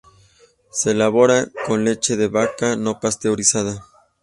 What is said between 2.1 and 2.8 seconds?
de vaca